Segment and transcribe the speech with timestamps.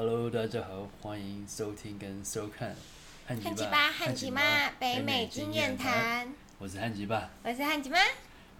[0.00, 2.72] Hello，大家好，欢迎收听跟收看
[3.26, 7.28] 汉汉吉吧巴汉吉妈北美经验谈，我是汉吉爸。
[7.42, 7.98] 我是汉吉妈。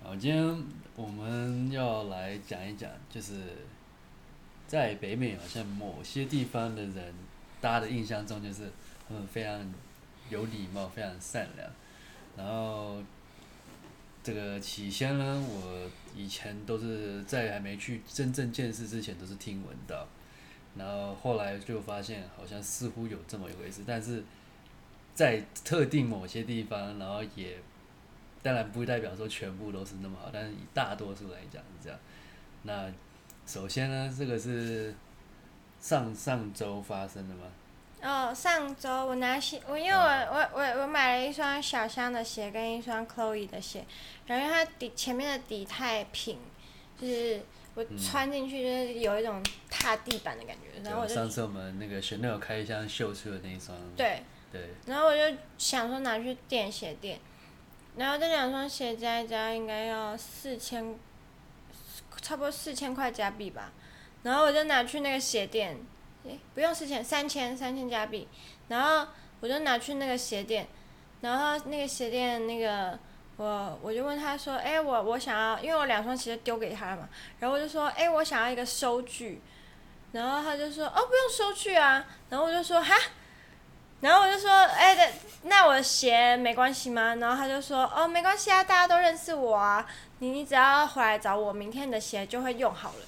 [0.02, 0.64] 好，今天
[0.96, 3.34] 我们要来讲一讲，就是
[4.66, 7.14] 在北美好像某些地方的人，
[7.60, 8.72] 大家的印象中就是
[9.06, 9.72] 他们非常
[10.30, 11.70] 有礼貌，非常善良。
[12.36, 13.00] 然后
[14.24, 20.04] 这个起先呢，我以前都是在还没去真正见识之前，都是听闻到。
[20.78, 24.22] 然后后来就发现，好像似乎有这么一回事，但是
[25.14, 27.58] 在特定某些地方，然后也
[28.42, 31.98] 当然不代表说全部都是那么好，但是以大多数来讲是这样。
[32.62, 32.90] 那
[33.46, 34.94] 首先呢，这个是
[35.80, 37.42] 上上周发生的吗？
[38.00, 43.84] 哦，上周我拿鞋，我因为我我我我买了一双小香的鞋跟一双 Chloe 的鞋，
[44.26, 46.38] 然后它底前面的底太平，
[46.96, 47.42] 就是
[47.78, 57.20] 我穿进去就是有一种踏地板的感觉，然后我就上次我们那个 Chanel 开箱秀出的那一双，对，对，然后我就想说拿去垫鞋垫，
[57.94, 60.96] 然后这两双鞋加一加应该要四千，
[62.20, 63.70] 差不多四千块加币吧，
[64.24, 65.78] 然后我就拿去那个鞋店，
[66.24, 68.26] 诶，不用四千，三千三千加币，
[68.66, 69.06] 然后
[69.38, 70.66] 我就拿去那个鞋店，
[71.20, 72.98] 然后那个鞋店那个
[73.38, 77.08] 我我就问他说，哎、我我想要，因为我两双鞋丢给他了嘛，
[77.40, 79.40] 然后我就说，哎、我想要一个收据，
[80.12, 82.94] 然后他就说，哦，不用收据啊，然后我就说，哈。
[84.00, 87.16] 然后我就说，哎、的，那我的鞋没关系吗？
[87.16, 89.84] 然后他就说，哦，没关系啊，大家都认识我啊，
[90.20, 93.00] 你你只要回来找我，明天你的鞋就会用好了。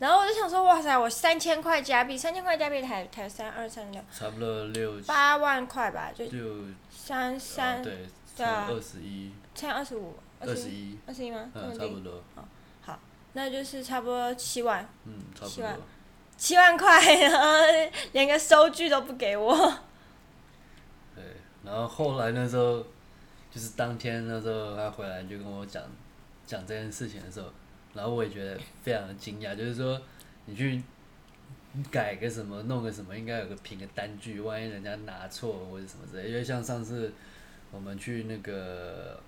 [0.00, 11.50] 然后我就想说，哇塞，我三千块加币，三千块加币才才三二三六差不多六八万块吧，就六三三哦对，二十一乘二十五，二十一，二十一吗？
[11.54, 12.48] 嗯，差不多，好，
[12.82, 13.00] 好
[13.32, 15.82] 那就是差不多七万，嗯，差不七万多。
[16.36, 17.48] 七万块，然后
[18.12, 19.54] 连个收据都不给我。
[21.14, 21.22] 对，
[21.64, 22.84] 然后后来那时候，
[23.52, 25.82] 就是当天那时候他回来就跟我讲
[26.44, 27.48] 讲这件事情的时候，
[27.94, 30.02] 然后我也觉得非常的惊讶，就是说
[30.46, 30.82] 你去
[31.90, 37.12] 改个什么，弄个什么，应该有个凭个单据，万一人家拿错或者什么之类，因为像上次
[37.70, 39.20] 我们去那个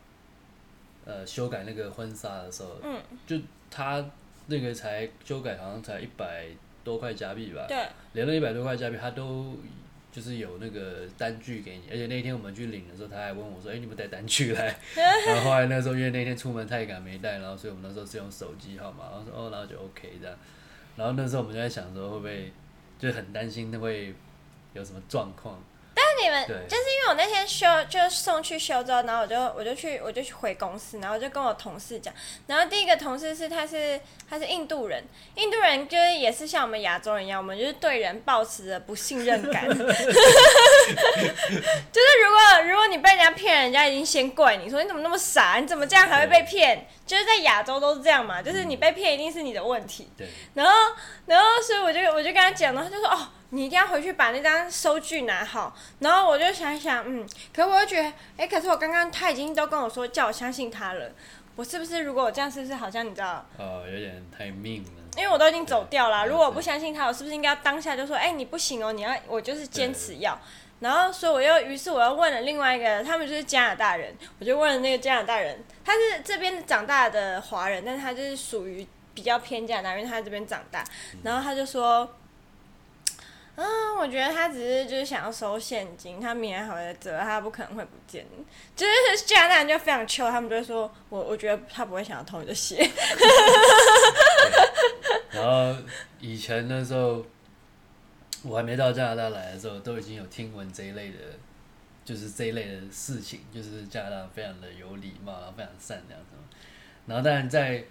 [1.07, 3.39] 呃修改那个婚纱的时候，嗯，就
[3.71, 4.05] 他
[4.49, 6.47] 那个才修改好像才一百
[6.85, 9.57] 多块加币吧，对，连了一百多块加币，他都
[10.13, 14.75] 就是有那个单据给你，而且那天我们去领的时候，他还问我说：“哎、你们带单据来？”
[15.27, 20.37] 然后后来那时候因为那天出门太赶没带，然后所以我们那时候是用手机号码，然后说哦，然后就 OK 这样。
[20.97, 22.51] 然后那时候我们就在想说会不会
[22.99, 24.15] 就很担心会
[24.73, 25.76] 有什么状况，那
[26.23, 32.13] 你们就是因为我那天修，就是送去修之后，然后我就我就去我就去回公司，然后我就跟我同事讲，
[32.47, 35.05] 然后第一个同事是他是他是印度人，
[35.37, 39.89] 印度人就是也是像我们亚洲人一样，我们就是对人抱持着不信任感， 就是
[42.25, 46.87] 如果如果你被人家骗，人家已经先怪你说你怎么那么傻，你怎么这样还会被骗？
[47.07, 50.11] 就是在亚洲都是这样嘛，就是你被骗一定是你的问题。
[50.19, 50.73] 对，然后，
[51.27, 61.11] 然后，所以我就我就跟他讲，然后他就说：“哦，你一定要回去把那张收据拿好。”然后我就想一想，嗯，可我又觉得，哎，可是我刚刚他已经都跟我说叫我相信他了，
[61.55, 63.47] 我是不是如果我这样，是不是好像你知道？
[63.59, 64.91] 哦，有点太命了。
[65.17, 70.39] 因为我都已经走掉了，如果我不相信他，我是不是应该要当下就说：“哎，你不行哦，你要我就是坚持要。”
[70.81, 80.85] 然后，所以我又，于是我又问了另外一个，他们就是加拿大人，我就问了那个加拿大人，他是这边长大的华人，但是他就是属于比较偏加拿大，因为他在这边长大。
[81.23, 82.07] 然后他就说，
[83.57, 88.27] 嗯，我觉得他只是就是想要收现金，他明天还会再折，他不可能会不见。
[88.75, 92.89] 就是加拿大人就非常 chill，他们就会说我我觉得他不会想要偷你的鞋。
[95.33, 95.75] 然后
[96.21, 97.25] 以前那时候，
[98.43, 101.17] 我还没到加拿大来的时候，都已经有听闻这一类的，
[102.05, 106.43] 就是这一类的事情，就是加拿大非常的有礼貌，然后非常善良什么。
[107.07, 107.83] 然后当然在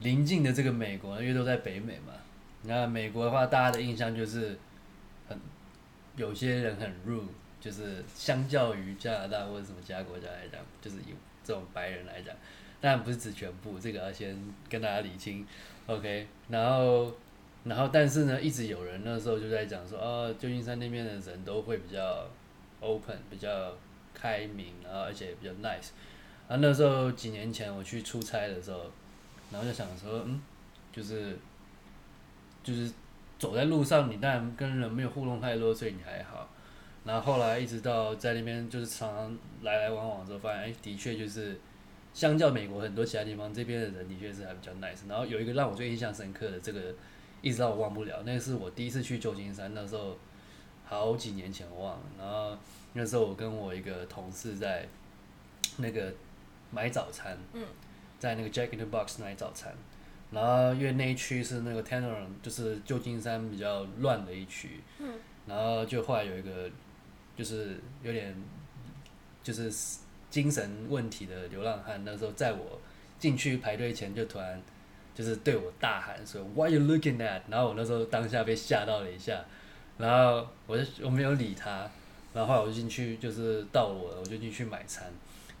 [0.00, 2.14] 邻近的这个美国，因为都在北美嘛，
[2.62, 4.67] 那美国的话，大家的印象就是很
[6.18, 7.28] 有些人很 rude，
[7.60, 12.34] 就是相较于加拿大或者什么其他国家来讲，就是以这种白人来讲，
[12.80, 14.36] 当然不是指全部，这个要先
[14.68, 15.46] 跟大家理清。
[15.86, 17.14] OK，然后，
[17.64, 22.28] 然后，但是呢，一直有人那时候就在讲说，哦，旧金山那边的人都会比较
[22.80, 23.72] open，比较
[24.12, 25.90] 开明，然后而且比较 nice。
[26.48, 28.90] 啊，那时候几年前我去出差的时候，
[29.50, 30.42] 然后就想说，嗯，
[30.92, 31.38] 就是，
[32.62, 32.90] 就是
[33.38, 36.48] 走在路上，你当然跟人没有互动太多，所以你还好。
[37.04, 41.58] 然后后来一直到在那边就是常常来来往往之后，发现哎，的确就是
[42.12, 45.08] 相较美国很多其他地方，这边的人的确是还比较 nice。
[45.08, 46.94] 然后有一个让我最印象深刻的这个
[47.40, 48.22] 一直让我忘不了。
[48.26, 50.18] 那个是我第一次去旧金山，那时候
[50.84, 52.02] 好几年前我忘了。
[52.18, 52.58] 然后
[52.92, 54.86] 那时候我跟我一个同事在
[55.78, 56.12] 那个
[56.70, 57.62] 买早餐，嗯
[58.18, 59.72] 在那个 Jack in the Box 买早餐。
[60.30, 64.80] 然后因为那一区是那个 Tanner，就是旧金山比较乱的一区。
[65.00, 65.12] 嗯
[65.46, 66.70] 然后就后来有一个
[67.34, 68.36] 就是有点
[69.42, 69.72] 就是
[70.28, 72.78] 精神问题的流浪汉，那时候在我
[73.18, 74.60] 进去排队前就突然
[75.14, 79.42] 就是对我大喊说 "What you looking at？" 然后我那时候当下被吓到了一下，
[79.96, 81.90] 然后我就我没有理他，
[82.34, 85.10] 然后后来我就进去就是到我了，我就进去买餐，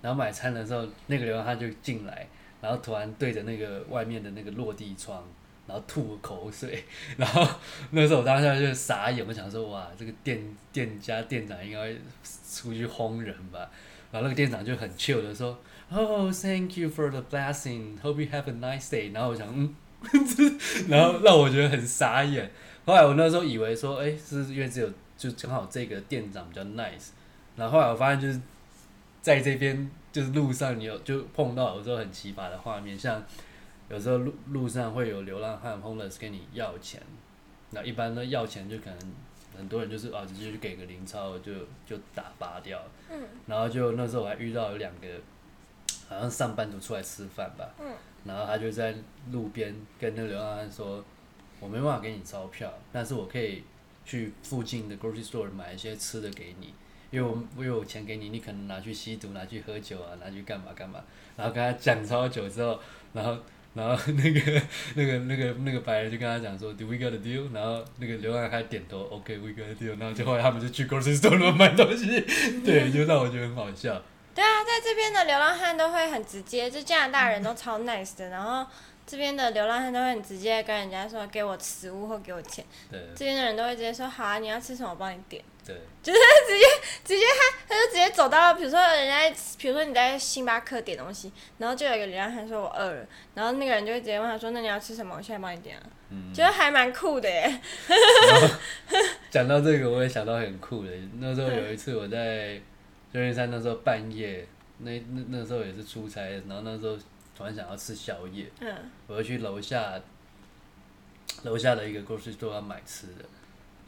[0.02, 2.28] 然后买餐的时候那个流浪汉就进来，
[2.60, 5.22] 然后突然对着那个外面的那个落地窗。
[5.68, 6.82] 然后吐口水，
[7.18, 7.46] 然后
[7.90, 11.92] 那时候我当下就傻眼，我想说哇，这个店店家店长应该
[12.50, 13.68] 出去轰人吧？
[14.10, 15.58] 然后那个店长就很 chill 的说
[15.90, 18.00] ，Oh, thank you for the blessing.
[18.00, 19.12] Hope you have a nice day.
[19.12, 19.74] 然后我想，嗯，
[20.88, 22.50] 然后让我觉得很傻眼。
[22.86, 27.10] 后来我那时候以为说，哎，是因为只有就正好这个店长比较 nice。
[27.56, 28.40] 然后后来我发现就是
[29.20, 33.22] 在这边就是路上你有就碰到有时候很奇葩的画面，像。
[33.90, 37.00] 有时候路路上会有流浪汉 homeless 跟你要钱，
[37.70, 38.98] 那一般呢要钱就可能
[39.56, 41.54] 很多人就是啊直接就给个零钞就
[41.86, 42.78] 就打发掉，
[43.10, 45.08] 嗯然后就那时候我还遇到有两个
[46.06, 47.90] 好像上班族出来吃饭吧，嗯
[48.26, 48.94] 然后他就在
[49.32, 51.02] 路边跟那个流浪汉说，
[51.58, 53.64] 我没办法给你钞票，但是我可以
[54.04, 56.74] 去附近的 grocery store 买一些吃的给你。
[57.10, 61.00] 因为我我有钱给你，你可能拿去吸毒，拿去喝酒啊，拿去干嘛干嘛。
[61.36, 62.78] 然后跟他讲超久之后，
[63.12, 63.38] 然后
[63.74, 64.62] 然后那个
[64.96, 67.52] 那个那个那个白人就跟他讲说，Do we got a deal？
[67.54, 69.98] 然后那个流浪汉点头，OK，we、got a deal。
[69.98, 72.20] 然后就后来他们就去 grocery store 买东西，
[72.64, 74.02] 对，就让我觉得很好笑。
[74.34, 78.64] 对啊，在这边的流浪汉都会很直接，就加拿大人都超 nice 的，然后
[79.06, 85.42] 这边的流浪汉都会很直接跟人家说给我食物或给我钱，对这边的人都会直接说好啊，你要吃什么我帮你点，
[86.02, 86.64] 对直接
[87.04, 96.32] 直接他他就直接走到，比如说人家，比如说你在星巴克点东西，然后就有一个流浪汉说我饿了，然后那个人就会直接问他说那你要吃什么，我现在帮你点啊，嗯。
[96.32, 97.60] 觉得还蛮酷的耶，
[99.30, 100.90] 讲到这个，我也想到很酷的。
[101.20, 102.54] 那时候有一次我在
[103.12, 104.46] 旧金山，那时候半夜，
[104.78, 106.96] 那那那时候也是出差，然后那时候
[107.36, 108.74] 突然想要吃宵夜，嗯
[109.06, 110.00] 我就去楼下
[111.42, 113.24] 楼下的一个 grocery store 要买吃的，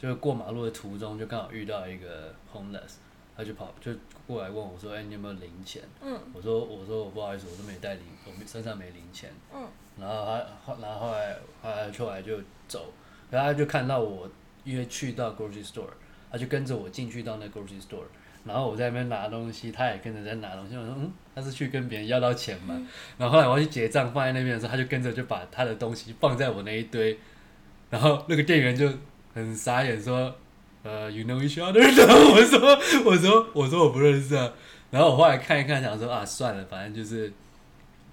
[0.00, 2.94] 就是过马路的途中就刚好遇到一个 homeless，
[3.36, 3.92] 他就跑就
[4.26, 9.68] 过来问我说：“哎、你有没有零钱？”嗯我说：“我说我不好意思，我都没带零，我没身上没零钱。”嗯
[9.98, 12.90] 然后他后然后后来后来出来就走，
[13.30, 14.26] 然后他就看到我
[14.64, 15.84] 约去到 grocery store，
[16.32, 18.04] 他就跟着我进去到那 grocery store，
[18.46, 20.74] 然后我在那边拿东西，他也跟着在拿东西。
[20.76, 22.74] 我说嗯，他是去跟别人要到钱嘛？
[23.18, 27.18] 然后后来我要去结账放在那边的时候，他就跟着就把他的东西放在我那一堆，
[27.90, 28.90] 然后那个店员就
[29.34, 30.34] 很傻眼说，
[30.82, 31.80] 呃，you know each other？
[31.96, 34.52] 然后我说我说我说我不认识啊。
[34.90, 37.32] 然后我后来看一看，想说啊算了，反正就是。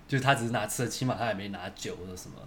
[0.07, 2.37] 就他只是拿吃的，起码他也没拿酒或者什么，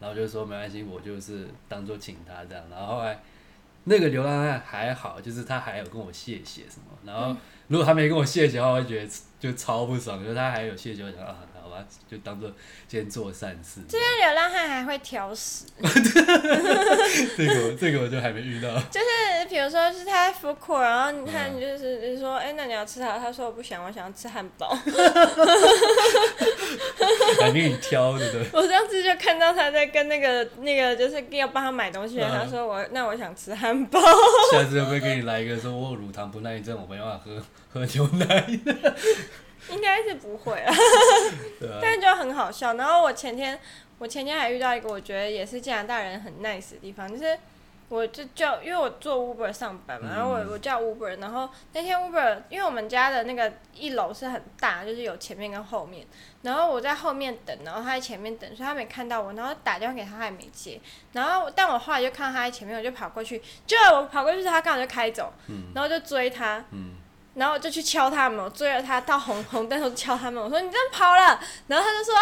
[0.00, 2.64] 然后就说没关系，我就是当做请他这样。
[2.70, 3.20] 然后后来
[3.84, 6.86] 那个流浪汉还好，就是他还有跟我谢谢什么。
[7.04, 7.36] 然后
[7.68, 10.22] 如果他没跟我谢谢的话，我会觉得就超不爽。
[10.22, 12.48] 就是他还有谢谢，我想啊，好吧，就当做
[12.86, 13.80] 今天做善事。
[13.88, 15.64] 这边流浪汉还会挑食，
[17.36, 18.68] 这个这个我就还没遇到。
[18.90, 23.18] 就是比如说是他在 food court，然后他你就是你说哎、那你要吃啥？
[23.18, 24.76] 他说我不想，我想要吃汉堡。
[27.40, 28.46] 还给你挑，对不对？
[28.52, 34.00] 我上次就看到他在跟那个那个就是要帮他买东西他说我那我想吃汉堡，
[34.52, 38.46] 下次会不会给你来一个说我乳糖不耐症，我没办法喝喝牛奶？
[39.70, 40.74] 应该是不会 啊，
[41.80, 42.74] 但就很好笑。
[42.74, 43.58] 然后我前天
[43.98, 47.38] 我前天还遇到一个我觉得也是加拿大人很 nice 的地方，就是
[47.88, 50.48] 我就叫因为我做 Uber 上班嘛，然后我嗯。
[50.52, 56.06] 我叫 Uber，然后那天 Uber 因为我们家的那个一楼是很大，就是有前面跟后面，
[56.42, 60.80] 然后我在后面等，然后他在前面等，所以他没看到我，然后打电话给他他也没接，
[61.12, 65.72] 然后但我后来就看到他在前面，我就跑过去，就我跑过去，他刚好就开走，嗯。
[65.74, 66.91] 然后就追他，嗯，
[67.34, 72.14] 然后我就去敲他们，我追着他到红红灯时候敲他们，我说你真跑了，然后他就说，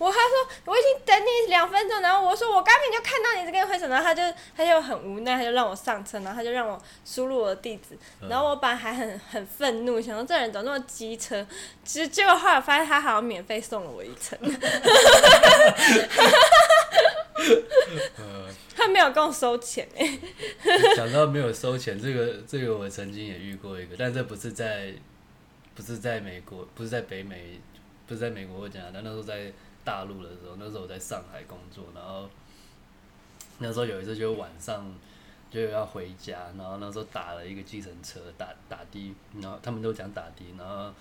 [0.00, 4.22] 我他说我已经等你两分钟，然后我说我刚明就看到你这个挥手，然后他就
[4.56, 11.46] 他就很无奈，他就让我上车，然后他就让我输入我的地址，然后我本来还很很愤怒，想说这人怎么那么机车，
[11.84, 14.38] 其实结果后来发现他好像免费送了我一程，
[18.16, 20.18] 呃，他没有跟我收钱哎、
[20.96, 24.94] 讲到没有收钱，这个这个我曾经也遇过一个，但这不是在
[25.74, 27.60] 不是在美国，不是在北美，
[28.06, 29.52] 不是在美国或加拿大，那时候在
[29.84, 32.28] 大陆的时候，那时候我在上海工作，然后
[33.58, 34.92] 那时候有一次就晚上
[35.50, 40.92] 就要回家，然后那时候打了一个计程车，打打的，然后他们都讲打的，然后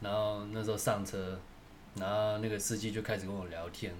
[0.00, 1.38] 然后那时候上车，
[1.96, 3.94] 然后那个司机就开始跟我聊天，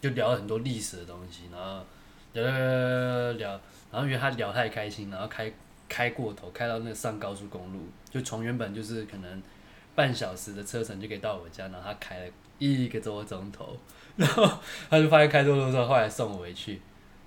[0.00, 1.84] 就聊了很多历史的东西，然后
[2.32, 3.50] 聊聊聊聊聊，
[3.90, 5.52] 然后因为他聊太开心，然后开
[5.88, 9.42] 开过头，开到那个上高速公路，就从原本就是可能
[9.94, 12.32] 半小时的车程就可以到我家，然后他开了
[12.64, 13.76] 一个多钟头，
[14.16, 14.48] 然后
[14.90, 16.80] 他就发现开错路之后，后来送我回去，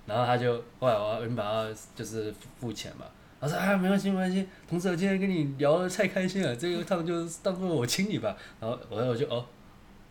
[0.06, 3.04] 然后他就后来我原本要就是付钱嘛，
[3.40, 9.44] 他说啊没关系没关系，同事我今天跟你聊得太开心了，这个趟就当做我请你吧，然后我我就哦。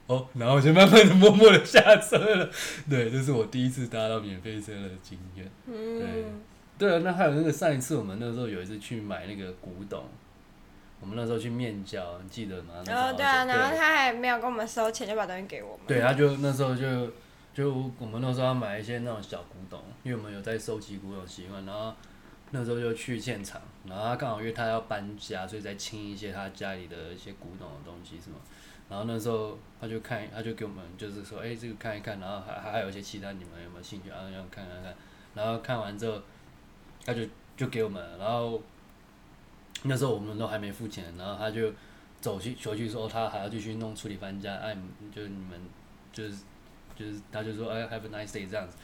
[0.07, 2.47] 哦，然后我就慢慢的、默默的下车了。
[2.87, 5.49] 对，这是我第一次搭到免费车的经验。
[5.65, 6.39] 嗯，
[6.77, 10.03] 对啊，那还有那个上一次我们那时候有一次去买那个古董，
[11.01, 12.73] 我们那时候去面交，你记得吗？
[12.85, 15.85] 然后对啊，然后他还没有跟我们收钱，就把东西给我们。
[15.87, 17.11] 对，他就那时候就
[17.53, 21.93] 就我们那时候要买一些那种小古董，因为我们有在收集古董习惯，然后
[22.51, 28.37] 那时候就去现场，然后他刚好因为他要搬家，所以在清一些他家里的一些古董的东西是吗？
[28.87, 34.29] 然后那时候他就看，他就给我们就是说，哎、这个看一看，然后还还有一些其他你们有没有兴趣啊？
[34.29, 34.95] 要看看看，
[35.33, 36.21] 然后看完之后，
[37.03, 37.21] 他就
[37.57, 38.61] 就给我们，然后
[39.87, 41.71] 那时候我们都还没付钱，然后他就
[42.21, 44.75] 走去回去说他还要继续弄处理搬家，哎、
[45.13, 45.59] 就是你们
[46.11, 46.37] 就是
[46.95, 48.77] 就是他就说哎 have a nice day 这样子，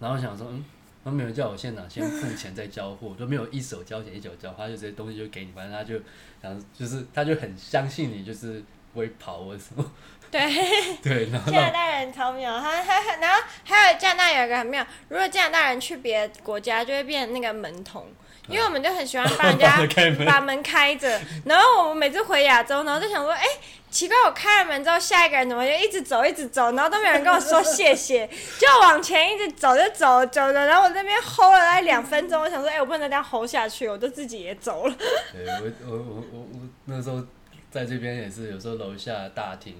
[0.00, 0.64] 然后想说嗯，
[1.04, 6.00] 他没有叫我现场先付钱再交货，都没有一手交钱一手交货，他就直接东西就给你，反正他就
[6.42, 8.62] 想就是他就很相信你就是
[8.92, 9.92] 不会跑或什么，
[10.30, 10.40] 对，
[11.02, 18.06] 对，然后加拿大人超妙，他他他然后还有加拿大有一个很妙，如果加拿大人去别的国家，就会变那个门童，
[18.48, 19.78] 因为我们就很喜欢帮人家
[20.26, 23.44] 把门开着，然后我们每次回亚洲，然后就想说，哎、
[23.90, 28.26] 奇怪，我开了门之后，下一个人怎么就一直走，一直走，然后都没有人跟我说谢谢，
[28.58, 34.94] 就往前一直走，就走走着，然后我这边 hold 了大概两分钟，我想说，哎、我不能再这样 hold 下去，我就自己也走了。
[35.32, 35.46] 对
[35.86, 37.22] 我我我我我那时候
[37.70, 39.76] 在这边也是，有时候楼下大厅，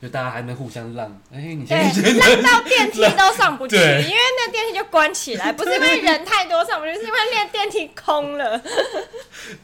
[0.00, 8.62] 就大家还能互相让，哎、你先让到电梯都上不去，因为那电梯就关起来， 不是因为人太多上不去，是因为那电梯空了，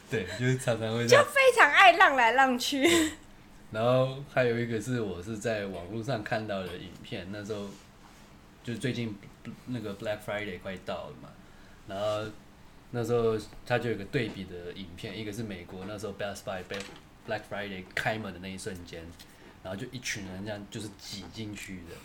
[0.09, 1.17] 对，就是常常会就。
[1.25, 3.11] 非常爱浪来浪去。
[3.71, 7.67] 然后还有一个是我是在网络上看到的影片，那时候
[8.63, 9.15] 就最近
[9.67, 11.29] 那个 Black Friday 快到了嘛，
[11.87, 12.31] 然后
[12.91, 13.35] 那时候
[13.65, 16.61] 他就有个对比的影片，一个是美国那时候 Best Buy
[17.27, 19.03] Black Friday 开门的那一瞬间，
[19.63, 21.95] 然后就一群人这样就是挤进去的，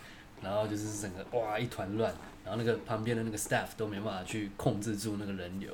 [0.41, 2.13] 然后就是整个哇一团乱，
[2.45, 5.71] 然后那个旁边的那个 staff 都没办法去控制住那个人流，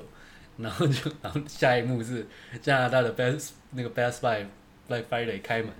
[0.58, 2.26] 然后就 然后下一幕是
[2.60, 4.44] 加拿大的 Best 那个 Best Buy
[4.88, 5.70] Black Friday 开门，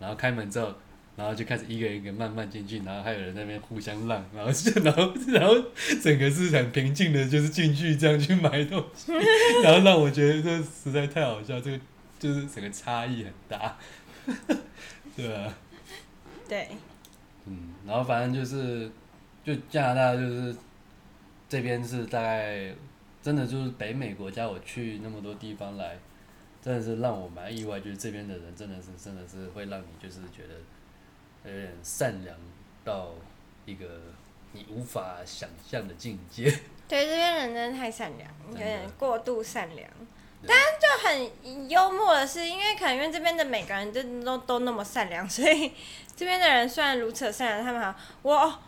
[0.00, 0.74] 然后开门之后，
[1.16, 5.54] 然后就开始一个一个慢慢进去，然后还有人在那边互相让，然后就 然后然后
[6.02, 9.12] 整个是很平静的，就是进去这样去买东西，
[9.62, 11.80] 然后让我觉得这实在太好笑，这个
[12.18, 13.76] 就是整个差异很大，
[15.16, 15.54] 对啊，
[16.48, 16.68] 对，
[17.46, 18.90] 嗯，然后反正就是
[19.44, 20.56] 就加拿大就是
[21.48, 22.74] 这边是大概
[23.22, 25.96] 真的就是北美国家，我去那么多地方来，
[26.60, 32.36] 真的是让我蛮意外，就是这边的人真的是真的是会让你就是觉得有点善良
[32.84, 33.12] 到
[33.66, 33.86] 一个
[34.52, 36.44] 你无法想象的境界。
[36.88, 39.88] 对，这边人真的太善良，有点过度善良。
[40.46, 40.54] 对。
[40.54, 45.72] 但就很幽默的是，因为可能因为这边的每个人都都都那么善良， 所以
[46.16, 48.58] 这边的人虽然如此善良，他们好像我哦，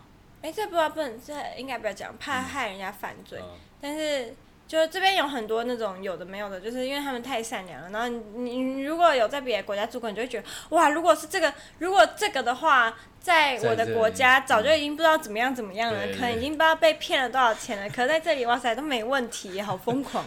[0.43, 3.39] 哎、这不知道不能，这应该不要讲，怕害人家犯罪。
[3.43, 3.51] 嗯。
[3.81, 4.35] 但是
[4.67, 7.91] 就是这边有很多那种有的没有的，就是因为他们太善良了。
[7.91, 17.89] 然后你你如果有在别的国家住过，你就会觉得哇，如果是这个，如果这个的话，在我的国家早就已经不知道怎么样怎么样了，可能已经不知道被骗了多少钱了。
[17.91, 20.25] 可是在这里，哇塞，都没问题，好疯狂。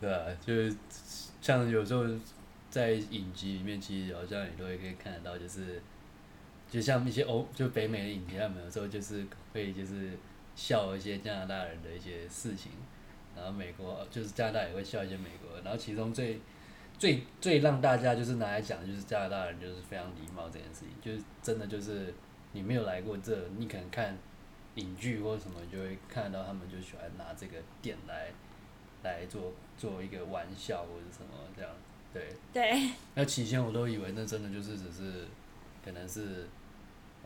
[0.00, 0.74] 对啊，就是
[1.40, 2.04] 像有时候
[2.70, 5.82] 在影集里面，其实好像你都会可以看得到，就是
[6.70, 10.10] 就像一些欧就北美的影集，他们有时候就是会就是
[10.54, 12.72] 笑一些加拿大人的一些事情，
[13.36, 16.40] 然后美国就是加拿大也会笑一些美国，然后其中最
[16.98, 22.14] 最最让大家就是拿来讲，的就是加拿大人就是非常礼貌这件事情，就是真的就是
[22.52, 24.16] 你没有来过这，你可能看
[24.76, 28.32] 影剧或什么，就会看到他们就喜欢拿这个点来
[29.02, 31.70] 来做做一个玩笑或者什么这样，
[32.12, 32.28] 对。
[32.52, 35.26] 对，那起先我都以为那真的就是只是
[35.84, 36.46] 可能是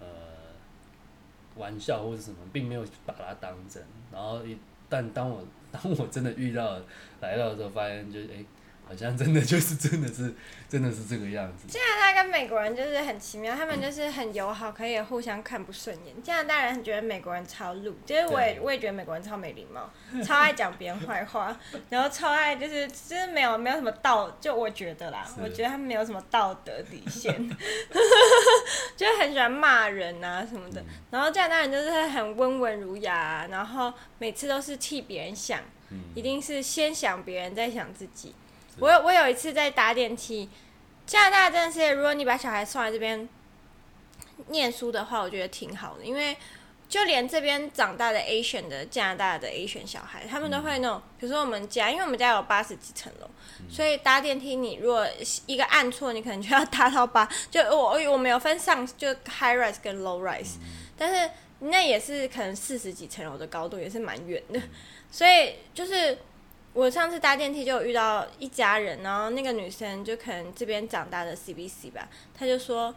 [0.00, 0.06] 呃
[1.58, 3.82] 玩笑或者什么，并没有把它当真。
[4.12, 4.56] 然后一
[4.88, 6.78] 但当我 当我真的遇到
[7.20, 8.44] 来到的时候，发现就是哎、
[8.88, 10.35] 好像真的就是 真的是
[10.66, 11.66] 真的是这个样子。
[11.68, 16.23] 加拿大跟美国人就是很奇妙，他们就是很友好，可以互相看不顺眼。
[16.23, 19.90] 加拿大人觉得美国人超鲁，就是我也我也觉得美国人超没礼貌，
[20.25, 21.54] 超爱讲别人坏话，
[21.90, 27.35] 然后超爱就是就是没有没有什么道，就我觉得啦，我觉得他们没有什么道德底线，
[28.97, 30.83] 就是很喜欢骂人啊什么的。
[31.11, 38.35] 然后加拿大人就是很温文儒雅、啊，然后每次都是替别人想，嗯，一定是先想别人再想自己。
[38.78, 40.49] 是我有我有一次在搭电梯，
[41.06, 43.28] 加拿大真的是，如果你把小孩送来这边
[44.49, 46.37] 念书的话，我觉得挺好的，因为
[46.88, 53.28] 就连这边长大的 Asian 的加拿大的 Asian 小孩，他们都会那种，比如说我们家，因为我们家有八十几层楼，
[53.68, 55.06] 所以搭电梯你如果
[55.47, 60.54] 一个按错，你可能就要搭到八， 就我我们有分上就 high rise 跟 low rise，、
[60.97, 61.30] 但是
[61.61, 64.61] 那也是可能四十几层楼的高度，也是蛮远的，
[65.11, 66.16] 所以就是。
[66.78, 72.94] 我上次搭电梯就有遇到一家人，然后那个女生就可能这边长大的 CBC 吧，她就说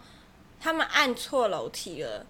[0.59, 2.23] 他们按错楼梯了，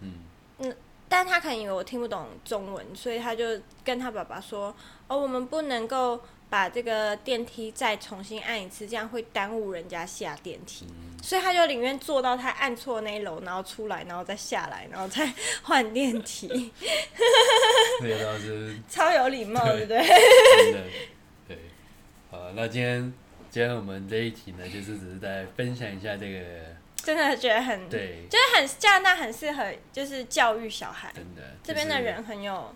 [0.59, 0.73] 嗯。
[1.09, 4.73] 但她可能以为我听不懂中文，所以她就跟她爸爸说
[5.09, 10.87] ：“哦，我们不能够把这个电梯再重新按一次，这样会耽误人家下电梯。”
[11.21, 15.29] 所以她就宁愿坐到她按错那一楼，然后出来，然后再下来，然后再
[15.63, 16.47] 换电梯，
[17.99, 18.77] 这个倒是。
[18.89, 19.99] 超有礼貌，对不对？
[22.31, 23.13] 好，那今天
[23.49, 26.39] 今天我们这一题呢，就是只是在分享一下这个，
[26.95, 31.11] 真的觉得很，对，就是很加拿大很适合，就是教育小孩。
[31.13, 32.73] 真的，这边的人很有，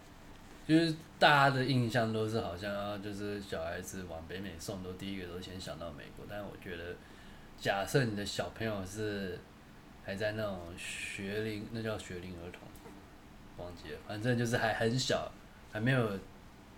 [0.67, 6.25] 就是大家的印象都是好像啊，就是小孩子往北美送，都第一个都先想到美国。
[6.29, 6.93] 但是我觉得，
[7.57, 9.39] 假设你的小朋友是
[10.03, 12.67] 还在那种学龄，那叫学龄儿童，
[13.55, 15.31] 忘记了，反正就是还很小，
[15.71, 16.19] 还没有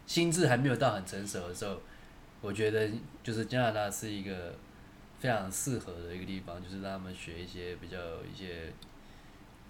[0.06, 1.82] 心智还没有到很成熟的时候，
[2.42, 2.90] 我觉得
[3.24, 4.56] 就是加拿大是一个
[5.20, 8.72] 非常适合的一个地方，就是让他们学一些比较一些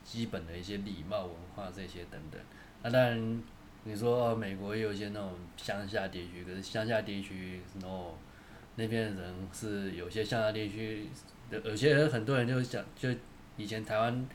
[0.03, 2.39] 基本的一些礼貌文化这些等等。
[2.83, 3.43] 那当然。
[3.83, 8.11] 你说、哦、美国也有一些那种乡下地区，可是乡下地区，no，
[8.75, 11.07] 那边的人是有些乡下地区，
[11.49, 13.09] 有些人很多人就讲，就
[13.55, 14.27] 以前台湾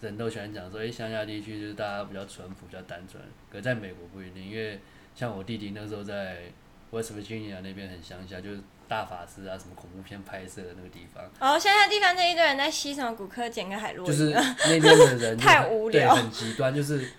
[0.00, 3.20] 人都喜欢讲说，诶，乡下地区就是大家比较淳朴、比较单纯。
[3.50, 4.78] 可在美国不一定，因为
[5.12, 6.44] 像我弟弟那时候在
[6.90, 16.14] West Virginia 那边很乡下，就是大法师啊，什么恐怖片拍摄的那个地方，哦，乡下地方那一堆人在吸什么骨科碱跟海洛因，就是那边的人 太无聊。
[16.14, 17.12] 对很极端，就是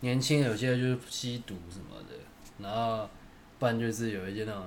[0.00, 2.14] 年轻有些就是吸毒什么的，
[2.62, 3.08] 然后
[3.58, 4.62] 不然就是有一些那种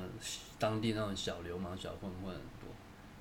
[0.57, 2.69] 当地那种小流氓、小混混很多。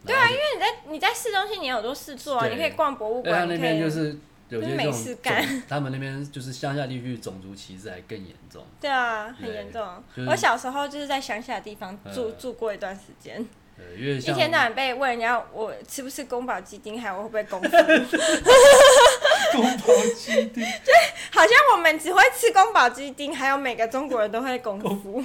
[0.05, 8.65] 对啊，因为你在你在市中心，你有很多事做啊，你可以逛博物馆，他那边就是有些这没种事干，他们那边就是乡下地区种族歧视还更严重。
[8.81, 9.87] 对啊，很严重。
[10.17, 17.69] 就是我小时候就是在乡下的地方住呃住过一段时间，对，因为一像天到晚被问人家我吃不吃宫保鸡丁，还有我会不会功夫，
[19.53, 20.65] 宫保鸡丁，
[21.31, 25.23] 好像我们只会吃宫保鸡丁，还有每个中国人都会功夫，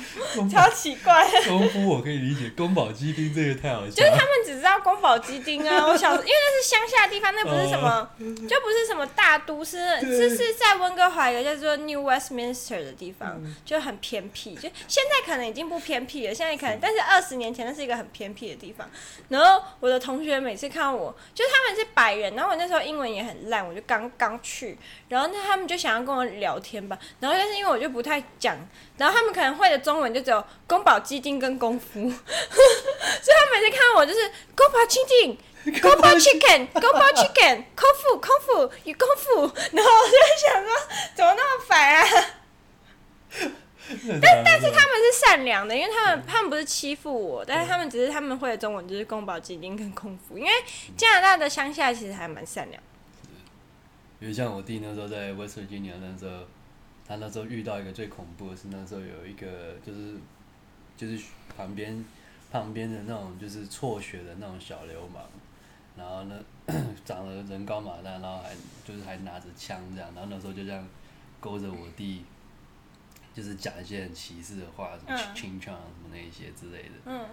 [0.49, 1.27] 超奇怪。
[1.47, 4.23] 功夫我可以理解，宫保鸡丁这个太好笑就是他了。
[4.23, 8.09] 们只知道宫保鸡丁啊， 我小因为那是乡下地方，那不是什么，
[8.47, 14.55] 就不是什么大都市，是是在温哥华一个叫做 New Westminster 的地方，就很偏僻。
[14.55, 18.89] 就现在可能已经不偏僻了，现在可能，但是二十年前那是一个很偏僻的地方。
[19.29, 24.77] 然后我的同学每次看到我，就是他们是白人，然后我那时候英文也很烂，我就刚刚去，
[25.09, 28.55] 然后那他们就想要跟我聊天吧，然后但是因为我就不太讲，
[28.97, 34.19] 然后他们可能会的中文就只有宫保鸡丁跟功夫， 所以他们每次看到我就是
[34.55, 35.37] 宫保鸡丁。
[35.81, 40.69] 宫保 chicken，宫保 chicken，空腹空腹与功夫，然后我就想说，
[41.15, 42.05] 怎么那么烦啊？
[44.21, 50.51] 但但是他们是善良的，因为他们他们不是欺负我，但是他们只是他们会的中文就是宫保鸡丁跟空腹，因为
[50.97, 52.83] 加拿大的乡下其实还蛮善良。
[54.23, 56.45] 因为像我弟那时候在 West Virginia 那时候，
[57.05, 60.15] 他那时候遇到一个最恐怖的是那时候有一个就是
[60.95, 61.21] 就是
[61.57, 62.05] 旁边
[62.49, 65.21] 旁边的那种就是辍学的那种小流氓，
[65.97, 66.41] 然后呢
[67.03, 68.55] 长得人高马大，然后还
[68.85, 70.87] 就是还拿着枪这样，然后那时候就这样
[71.41, 72.23] 勾着我弟，
[73.33, 76.91] 就是讲一些很歧视的话，什么嗯清唱什么那一些之类的。
[77.07, 77.25] 嗯，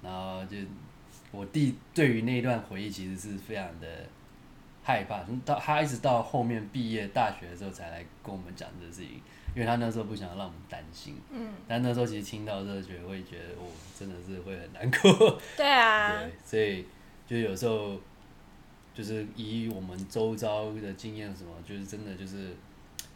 [0.00, 0.58] 然后就
[1.32, 4.06] 我弟对于那一段回忆其实是非常的
[4.86, 9.20] 害怕，到他一直到后面毕业大学的时候才来跟我们讲这个事情，
[9.52, 11.20] 因为他那时候不想让我们担心。
[11.32, 13.66] 嗯，但那时候其实听到这个，觉得会觉得哦，
[13.98, 15.40] 真的是会很难过。
[15.58, 16.86] 对啊，对，所以
[17.26, 17.98] 就有时候
[18.94, 22.54] 就是以我们周遭的经验什么，就是真的就是，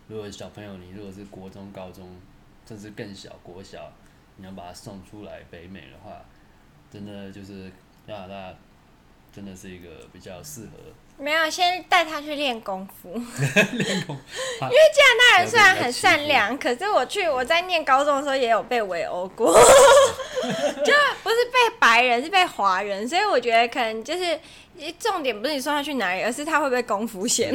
[0.08, 2.08] 如果小朋友你如果是国中、高中，
[2.66, 3.92] 甚至更小国小，
[4.38, 6.20] 你要把他送出来北美的话，
[6.90, 7.70] 真的就是
[8.04, 8.54] 加拿大，
[9.34, 10.70] 真的是一个比较适合
[11.18, 13.12] 没有，先带他去练功夫。
[13.72, 14.16] 练功。
[14.62, 24.40] 因为加拿大人虽然很善良，可是我去我在念高中的时候也有被围殴过， 就不是被白人，是被华人，所以我觉得可能就是
[24.98, 27.54] 重点不是你送他去哪里，而是他会不会功夫先。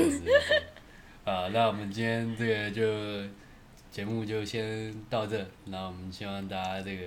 [1.24, 3.28] 啊，那我们今天这个就
[3.90, 7.04] 节目就先到这，那我们希望大家这个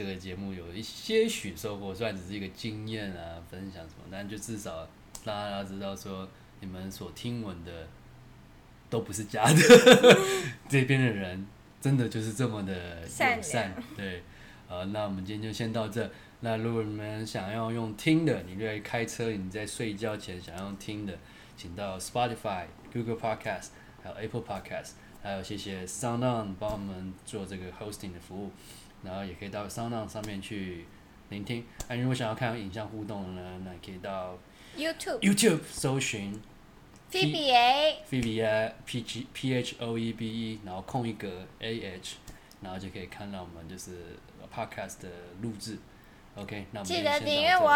[0.00, 4.88] 这个节目有一些许收获，虽然只是一个经验啊，分享什么，但就至少
[5.24, 6.26] 让大家知道说，
[6.60, 7.86] 你们所听闻的
[8.88, 9.56] 都不是假的，
[10.70, 11.46] 这边的人
[11.82, 14.22] 真的就是这么的友善，对，
[14.68, 16.10] 呃，那我们今天就先到这。
[16.40, 21.18] 那如果你们想要用听的，你在开车，你在睡觉前想要听的，
[21.58, 22.64] 请到 Spotify。
[22.90, 23.68] Google Podcast，
[24.02, 28.50] 还有 Apple Podcast，还有谢谢 SoundOn 帮我们做这个 hosting 的服务，
[29.02, 30.84] 然后也可以到 SoundOn 上面去
[31.30, 31.64] 聆听。
[31.88, 34.38] 那如果想要看影像互动呢，那可以到
[34.76, 36.40] YouTube YouTube 搜寻
[37.10, 42.16] Phoebe A Phoebe A P G P H O E B E，然后空一格 A H，
[42.60, 44.18] 然后就可以看到我们就是
[44.54, 45.08] Podcast 的
[45.42, 45.78] 录制。
[46.36, 47.68] OK，那我们记得订阅我，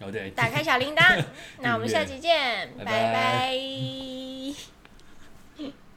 [0.00, 1.24] 哦对，打开小铃铛。
[1.62, 3.54] 那我们下期见，拜拜。